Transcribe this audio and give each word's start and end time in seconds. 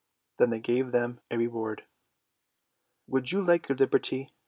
Then 0.39 0.49
they 0.49 0.59
gave 0.59 0.91
them 0.91 1.19
a 1.29 1.37
reward." 1.37 1.83
Would 3.07 3.31
you 3.31 3.39
like 3.39 3.69
your 3.69 3.75
liberty? 3.77 4.31